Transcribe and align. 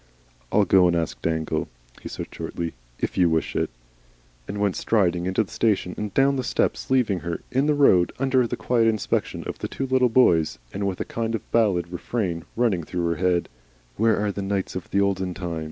"I'll 0.51 0.65
go 0.65 0.87
and 0.87 0.95
ask 0.95 1.21
Dangle," 1.21 1.67
he 2.01 2.09
said, 2.09 2.25
shortly. 2.31 2.73
"If 2.99 3.19
you 3.19 3.29
wish 3.29 3.55
it." 3.55 3.69
And 4.47 4.57
went 4.57 4.75
striding 4.75 5.27
into 5.27 5.43
the 5.43 5.51
station 5.51 5.93
and 5.95 6.11
down 6.15 6.37
the 6.37 6.43
steps, 6.43 6.89
leaving 6.89 7.19
her 7.19 7.41
in 7.51 7.67
the 7.67 7.75
road 7.75 8.11
under 8.17 8.47
the 8.47 8.57
quiet 8.57 8.87
inspection 8.87 9.43
of 9.43 9.59
the 9.59 9.67
two 9.67 9.85
little 9.85 10.09
boys, 10.09 10.57
and 10.73 10.87
with 10.87 10.99
a 11.01 11.05
kind 11.05 11.35
of 11.35 11.51
ballad 11.51 11.89
refrain 11.93 12.45
running 12.55 12.83
through 12.83 13.09
her 13.09 13.17
head, 13.17 13.47
"Where 13.95 14.17
are 14.17 14.31
the 14.31 14.41
Knights 14.41 14.75
of 14.75 14.89
the 14.89 14.99
Olden 15.01 15.35
Time?" 15.35 15.59